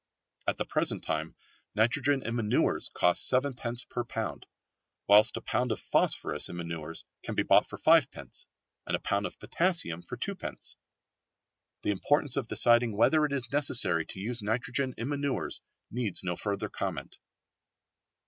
[0.47, 1.35] At the present time
[1.75, 4.47] nitrogen in manures costs sevenpence per pound,
[5.05, 8.47] whilst a pound of phosphorus in manures can be bought for fivepence,
[8.87, 10.75] and a pound of potassium for twopence.
[11.83, 15.61] The importance of deciding whether it is necessary to use nitrogen in manures
[15.91, 17.19] needs no further comment.